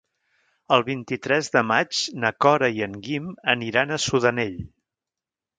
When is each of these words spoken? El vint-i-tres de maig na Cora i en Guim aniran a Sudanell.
El 0.77 0.85
vint-i-tres 0.87 1.49
de 1.57 1.63
maig 1.73 2.01
na 2.23 2.33
Cora 2.45 2.71
i 2.79 2.83
en 2.89 2.97
Guim 3.09 3.31
aniran 3.55 3.93
a 3.99 4.03
Sudanell. 4.07 4.61